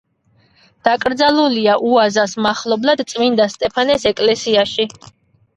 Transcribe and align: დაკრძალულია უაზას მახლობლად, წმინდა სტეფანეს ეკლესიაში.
დაკრძალულია 0.87 1.75
უაზას 1.89 2.33
მახლობლად, 2.47 3.05
წმინდა 3.13 3.47
სტეფანეს 3.57 4.07
ეკლესიაში. 4.15 4.89